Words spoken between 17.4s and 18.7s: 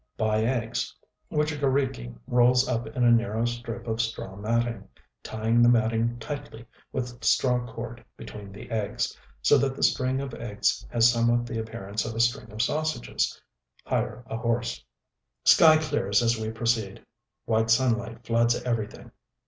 white sunlight floods